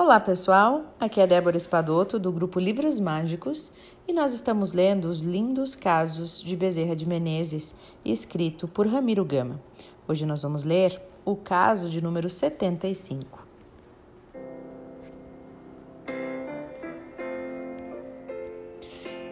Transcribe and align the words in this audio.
Olá 0.00 0.20
pessoal, 0.20 0.94
aqui 1.00 1.20
é 1.20 1.26
Débora 1.26 1.56
Espadoto 1.56 2.20
do 2.20 2.30
grupo 2.30 2.60
Livros 2.60 3.00
Mágicos 3.00 3.72
e 4.06 4.12
nós 4.12 4.32
estamos 4.32 4.72
lendo 4.72 5.06
os 5.06 5.22
lindos 5.22 5.74
casos 5.74 6.40
de 6.40 6.54
Bezerra 6.54 6.94
de 6.94 7.04
Menezes, 7.04 7.74
escrito 8.04 8.68
por 8.68 8.86
Ramiro 8.86 9.24
Gama. 9.24 9.60
Hoje 10.06 10.24
nós 10.24 10.40
vamos 10.40 10.62
ler 10.62 11.02
o 11.24 11.34
caso 11.34 11.88
de 11.88 12.00
número 12.00 12.30
75. 12.30 13.44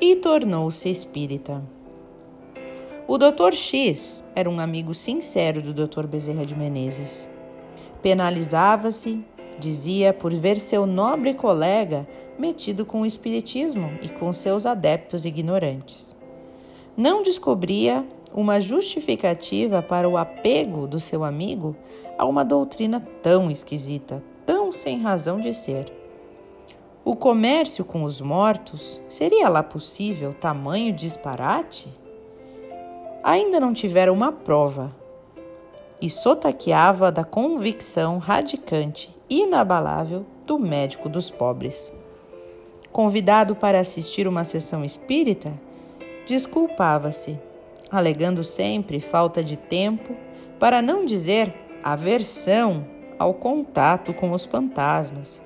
E 0.00 0.16
tornou-se 0.16 0.90
espírita. 0.90 1.62
O 3.06 3.16
Dr. 3.16 3.52
X 3.52 4.20
era 4.34 4.50
um 4.50 4.58
amigo 4.58 4.92
sincero 4.94 5.62
do 5.62 5.72
Dr. 5.72 6.08
Bezerra 6.08 6.44
de 6.44 6.56
Menezes. 6.56 7.30
Penalizava-se 8.02 9.24
dizia 9.58 10.12
por 10.12 10.32
ver 10.32 10.58
seu 10.58 10.86
nobre 10.86 11.34
colega 11.34 12.06
metido 12.38 12.84
com 12.84 13.00
o 13.00 13.06
espiritismo 13.06 13.98
e 14.02 14.08
com 14.08 14.32
seus 14.32 14.66
adeptos 14.66 15.24
ignorantes. 15.24 16.14
Não 16.96 17.22
descobria 17.22 18.04
uma 18.34 18.60
justificativa 18.60 19.82
para 19.82 20.08
o 20.08 20.16
apego 20.16 20.86
do 20.86 21.00
seu 21.00 21.24
amigo 21.24 21.74
a 22.18 22.24
uma 22.24 22.44
doutrina 22.44 23.06
tão 23.22 23.50
esquisita, 23.50 24.22
tão 24.44 24.70
sem 24.70 25.00
razão 25.00 25.40
de 25.40 25.54
ser. 25.54 25.92
O 27.04 27.14
comércio 27.14 27.84
com 27.84 28.02
os 28.02 28.20
mortos 28.20 29.00
seria 29.08 29.48
lá 29.48 29.62
possível 29.62 30.34
tamanho 30.34 30.92
disparate? 30.92 31.88
Ainda 33.22 33.60
não 33.60 33.72
tivera 33.72 34.12
uma 34.12 34.32
prova 34.32 34.94
e 36.00 36.10
sotaqueava 36.10 37.10
da 37.10 37.24
convicção 37.24 38.18
radicante 38.18 39.15
inabalável 39.28 40.24
do 40.46 40.58
médico 40.58 41.08
dos 41.08 41.30
pobres. 41.30 41.92
Convidado 42.92 43.54
para 43.54 43.80
assistir 43.80 44.26
uma 44.26 44.44
sessão 44.44 44.84
espírita, 44.84 45.52
desculpava-se, 46.26 47.38
alegando 47.90 48.42
sempre 48.42 49.00
falta 49.00 49.42
de 49.42 49.56
tempo, 49.56 50.14
para 50.58 50.80
não 50.80 51.04
dizer 51.04 51.52
aversão 51.82 52.86
ao 53.18 53.34
contato 53.34 54.14
com 54.14 54.32
os 54.32 54.44
fantasmas. 54.44 55.40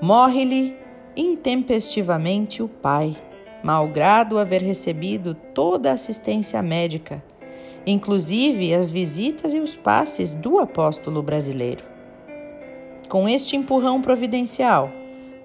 Morre-lhe 0.00 0.76
intempestivamente 1.16 2.62
o 2.62 2.68
pai, 2.68 3.16
malgrado 3.62 4.38
haver 4.38 4.62
recebido 4.62 5.34
toda 5.34 5.90
a 5.90 5.94
assistência 5.94 6.62
médica, 6.62 7.22
inclusive 7.86 8.72
as 8.72 8.90
visitas 8.90 9.52
e 9.52 9.58
os 9.58 9.74
passes 9.74 10.34
do 10.34 10.58
apóstolo 10.58 11.22
brasileiro. 11.22 11.97
Com 13.08 13.26
este 13.26 13.56
empurrão 13.56 14.02
providencial, 14.02 14.92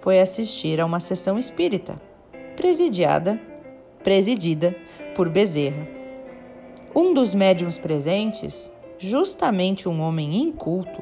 foi 0.02 0.20
assistir 0.20 0.82
a 0.82 0.86
uma 0.86 1.00
sessão 1.00 1.40
espírita, 1.40 1.96
presidiada, 2.58 3.40
presidida 4.04 4.76
por 5.16 5.30
Bezerra. 5.30 5.88
Um 6.94 7.14
dos 7.14 7.34
médiums 7.34 7.78
presentes, 7.78 8.70
justamente 9.00 9.88
um 9.88 10.02
homem 10.02 10.36
inculto, 10.36 11.02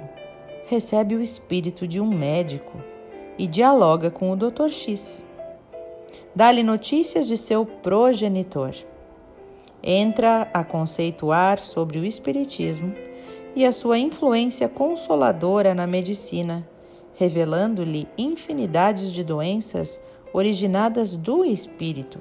recebe 0.67 1.15
o 1.15 1.21
espírito 1.21 1.87
de 1.87 1.99
um 1.99 2.07
médico 2.07 2.77
e 3.39 3.47
dialoga 3.47 4.11
com 4.11 4.29
o 4.29 4.35
Dr. 4.35 4.69
X. 4.69 5.25
Dá-lhe 6.35 6.61
notícias 6.61 7.25
de 7.25 7.37
seu 7.37 7.65
progenitor. 7.65 8.75
Entra 9.81 10.47
a 10.53 10.63
conceituar 10.63 11.57
sobre 11.57 11.97
o 11.97 12.05
espiritismo 12.05 12.93
e 13.55 13.65
a 13.65 13.71
sua 13.71 13.97
influência 13.97 14.69
consoladora 14.69 15.73
na 15.73 15.85
medicina, 15.85 16.67
revelando-lhe 17.15 18.07
infinidades 18.17 19.11
de 19.11 19.23
doenças 19.23 19.99
originadas 20.33 21.15
do 21.15 21.43
espírito, 21.43 22.19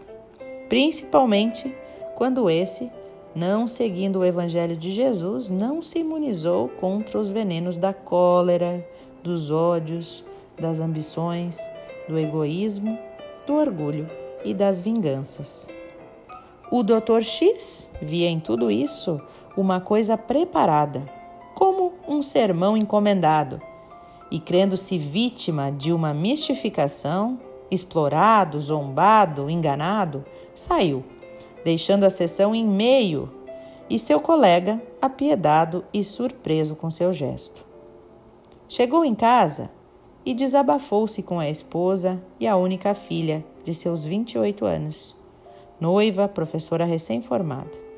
principalmente 0.68 1.74
quando 2.16 2.50
esse, 2.50 2.90
não 3.34 3.66
seguindo 3.66 4.18
o 4.18 4.24
evangelho 4.24 4.76
de 4.76 4.90
Jesus, 4.90 5.48
não 5.48 5.80
se 5.80 6.00
imunizou 6.00 6.68
contra 6.68 7.18
os 7.18 7.30
venenos 7.30 7.78
da 7.78 7.94
cólera, 7.94 8.84
dos 9.22 9.50
ódios, 9.50 10.24
das 10.58 10.80
ambições, 10.80 11.58
do 12.08 12.18
egoísmo, 12.18 12.98
do 13.46 13.54
orgulho 13.54 14.10
e 14.44 14.52
das 14.52 14.80
vinganças. 14.80 15.68
O 16.72 16.82
Dr. 16.82 17.22
X 17.22 17.88
via 18.02 18.28
em 18.28 18.40
tudo 18.40 18.70
isso 18.70 19.16
uma 19.56 19.80
coisa 19.80 20.16
preparada 20.16 21.19
um 22.20 22.22
sermão 22.22 22.76
encomendado, 22.76 23.62
e 24.30 24.38
crendo-se 24.38 24.98
vítima 24.98 25.72
de 25.72 25.90
uma 25.90 26.12
mistificação, 26.12 27.40
explorado, 27.70 28.60
zombado, 28.60 29.48
enganado, 29.48 30.22
saiu, 30.54 31.02
deixando 31.64 32.04
a 32.04 32.10
sessão 32.10 32.54
em 32.54 32.62
meio 32.62 33.32
e 33.88 33.98
seu 33.98 34.20
colega 34.20 34.80
apiedado 35.00 35.82
e 35.94 36.04
surpreso 36.04 36.76
com 36.76 36.90
seu 36.90 37.10
gesto. 37.10 37.64
Chegou 38.68 39.02
em 39.02 39.14
casa 39.14 39.70
e 40.24 40.34
desabafou-se 40.34 41.22
com 41.22 41.40
a 41.40 41.48
esposa 41.48 42.22
e 42.38 42.46
a 42.46 42.54
única 42.54 42.94
filha 42.94 43.42
de 43.64 43.72
seus 43.72 44.04
28 44.04 44.66
anos, 44.66 45.16
noiva, 45.80 46.28
professora 46.28 46.84
recém-formada. 46.84 47.89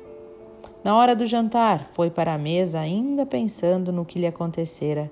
Na 0.83 0.97
hora 0.97 1.15
do 1.15 1.25
jantar, 1.25 1.89
foi 1.93 2.09
para 2.09 2.33
a 2.33 2.37
mesa 2.37 2.79
ainda 2.79 3.25
pensando 3.25 3.91
no 3.93 4.03
que 4.03 4.19
lhe 4.19 4.27
acontecera 4.27 5.09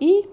e 0.00 0.28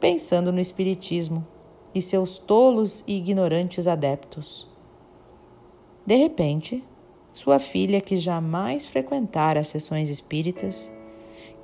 pensando 0.00 0.50
no 0.50 0.58
Espiritismo 0.58 1.46
e 1.94 2.02
seus 2.02 2.38
tolos 2.38 3.04
e 3.06 3.16
ignorantes 3.16 3.86
adeptos. 3.86 4.68
De 6.04 6.16
repente, 6.16 6.82
sua 7.32 7.60
filha, 7.60 8.00
que 8.00 8.16
jamais 8.16 8.84
frequentara 8.84 9.62
sessões 9.62 10.08
espíritas, 10.08 10.92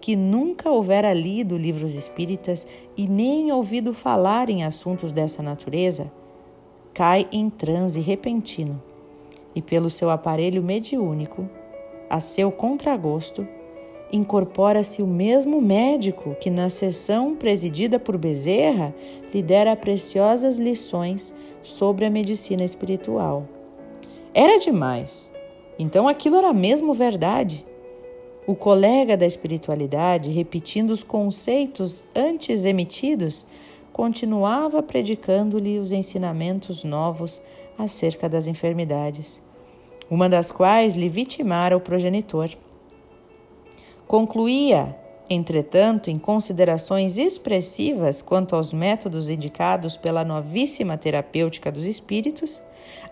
que 0.00 0.14
nunca 0.14 0.70
houvera 0.70 1.12
lido 1.12 1.58
livros 1.58 1.96
espíritas 1.96 2.64
e 2.96 3.08
nem 3.08 3.50
ouvido 3.50 3.92
falar 3.92 4.48
em 4.48 4.62
assuntos 4.62 5.10
dessa 5.10 5.42
natureza, 5.42 6.12
cai 6.94 7.26
em 7.32 7.50
transe 7.50 8.00
repentino 8.00 8.80
e 9.58 9.62
pelo 9.62 9.90
seu 9.90 10.08
aparelho 10.08 10.62
mediúnico, 10.62 11.50
a 12.08 12.20
seu 12.20 12.52
contragosto, 12.52 13.44
incorpora-se 14.12 15.02
o 15.02 15.06
mesmo 15.06 15.60
médico 15.60 16.36
que, 16.40 16.48
na 16.48 16.70
sessão 16.70 17.34
presidida 17.34 17.98
por 17.98 18.16
Bezerra, 18.16 18.94
lhe 19.34 19.42
dera 19.42 19.74
preciosas 19.74 20.58
lições 20.58 21.34
sobre 21.60 22.04
a 22.04 22.10
medicina 22.10 22.62
espiritual. 22.62 23.48
Era 24.32 24.60
demais. 24.60 25.28
Então 25.76 26.06
aquilo 26.06 26.36
era 26.36 26.52
mesmo 26.52 26.92
verdade. 26.92 27.66
O 28.46 28.54
colega 28.54 29.16
da 29.16 29.26
espiritualidade, 29.26 30.30
repetindo 30.30 30.92
os 30.92 31.02
conceitos 31.02 32.04
antes 32.14 32.64
emitidos, 32.64 33.44
continuava 33.92 34.84
predicando-lhe 34.84 35.80
os 35.80 35.90
ensinamentos 35.90 36.84
novos 36.84 37.42
acerca 37.76 38.28
das 38.28 38.46
enfermidades 38.46 39.47
uma 40.10 40.28
das 40.28 40.50
quais 40.50 40.94
lhe 40.94 41.08
vitimara 41.08 41.76
o 41.76 41.80
progenitor. 41.80 42.50
Concluía, 44.06 44.96
entretanto, 45.28 46.10
em 46.10 46.18
considerações 46.18 47.18
expressivas 47.18 48.22
quanto 48.22 48.56
aos 48.56 48.72
métodos 48.72 49.28
indicados 49.28 49.96
pela 49.96 50.24
novíssima 50.24 50.96
terapêutica 50.96 51.70
dos 51.70 51.84
espíritos, 51.84 52.62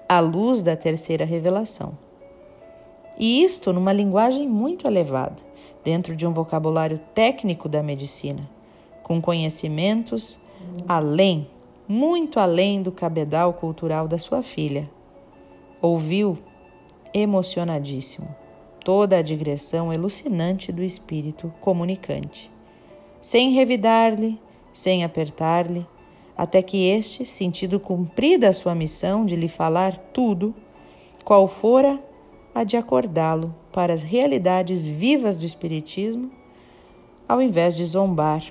à 0.09 0.21
luz 0.21 0.63
da 0.63 0.75
terceira 0.75 1.25
revelação. 1.25 1.99
E 3.19 3.43
isto 3.43 3.73
numa 3.73 3.93
linguagem 3.93 4.49
muito 4.49 4.87
elevada, 4.87 5.43
dentro 5.85 6.17
de 6.17 6.27
um 6.27 6.33
vocabulário 6.33 6.99
técnico 7.15 7.69
da 7.69 7.83
medicina, 7.83 8.49
com 9.03 9.21
conhecimentos 9.21 10.39
além, 10.89 11.49
muito 11.87 12.41
além 12.41 12.83
do 12.83 12.91
cabedal 12.91 13.53
cultural 13.53 14.09
da 14.09 14.19
sua 14.19 14.43
filha. 14.43 14.91
Ouviu 15.81 16.39
emocionadíssimo. 17.21 18.29
Toda 18.85 19.19
a 19.19 19.23
digressão 19.23 19.93
elucinante 19.93 20.71
do 20.71 20.83
espírito 20.83 21.53
comunicante. 21.61 22.51
Sem 23.21 23.53
revidar-lhe, 23.53 24.39
sem 24.73 25.03
apertar-lhe, 25.03 25.87
até 26.37 26.63
que 26.63 26.87
este, 26.87 27.25
sentindo 27.25 27.81
cumprida 27.81 28.51
a 28.51 28.53
sua 28.53 28.75
missão 28.75 29.25
de 29.25 29.35
lhe 29.35 29.49
falar 29.49 29.97
tudo, 29.97 30.55
qual 31.25 31.49
fora 31.49 31.99
a 32.55 32.63
de 32.63 32.77
acordá-lo 32.77 33.55
para 33.73 33.93
as 33.93 34.03
realidades 34.03 34.87
vivas 34.87 35.39
do 35.39 35.47
Espiritismo, 35.47 36.31
ao 37.27 37.41
invés 37.41 37.75
de 37.75 37.85
zombar. 37.85 38.43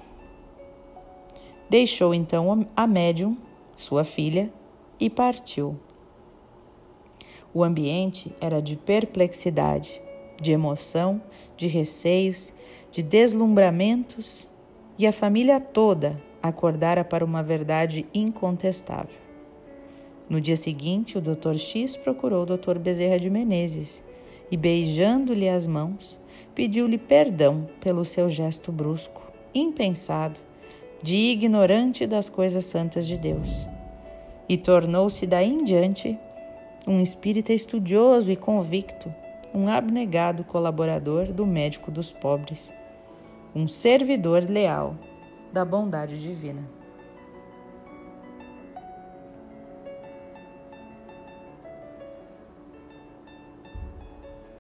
Deixou 1.70 2.14
então 2.14 2.68
a 2.76 2.88
médium, 2.88 3.38
sua 3.76 4.04
filha, 4.04 4.52
e 5.00 5.10
partiu. 5.10 5.78
O 7.56 7.64
ambiente 7.64 8.36
era 8.42 8.62
de 8.62 8.76
perplexidade, 8.76 10.02
de 10.42 10.52
emoção, 10.52 11.22
de 11.56 11.68
receios, 11.68 12.54
de 12.92 13.02
deslumbramentos 13.02 14.46
e 15.00 15.08
a 15.08 15.14
família 15.14 15.62
toda 15.62 16.22
acordara 16.44 17.06
para 17.06 17.24
uma 17.24 17.42
verdade 17.42 18.06
incontestável. 18.14 19.16
No 20.30 20.42
dia 20.42 20.58
seguinte, 20.58 21.18
o 21.18 21.22
Dr. 21.22 21.56
X 21.56 21.96
procurou 21.96 22.44
o 22.44 22.58
Dr. 22.58 22.78
Bezerra 22.78 23.18
de 23.18 23.30
Menezes 23.30 24.04
e, 24.52 24.58
beijando-lhe 24.58 25.48
as 25.48 25.66
mãos, 25.66 26.20
pediu-lhe 26.54 26.98
perdão 26.98 27.70
pelo 27.80 28.04
seu 28.04 28.28
gesto 28.28 28.70
brusco, 28.70 29.22
impensado, 29.54 30.42
de 31.02 31.16
ignorante 31.16 32.06
das 32.06 32.28
coisas 32.28 32.66
santas 32.66 33.08
de 33.08 33.18
Deus. 33.18 33.66
E 34.50 34.58
tornou-se 34.58 35.26
daí 35.26 35.50
em 35.50 35.64
diante 35.64 36.20
um 36.88 37.00
espírita 37.00 37.52
estudioso 37.52 38.32
e 38.32 38.36
convicto, 38.36 39.14
um 39.54 39.68
abnegado 39.68 40.44
colaborador 40.44 41.32
do 41.32 41.46
médico 41.46 41.90
dos 41.90 42.12
pobres, 42.12 42.72
um 43.56 43.68
servidor 43.68 44.44
leal 44.44 44.96
da 45.52 45.64
bondade 45.64 46.20
divina. 46.22 46.62